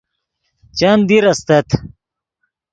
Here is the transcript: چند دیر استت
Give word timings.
چند 0.77 1.01
دیر 1.09 1.25
استت 1.31 1.67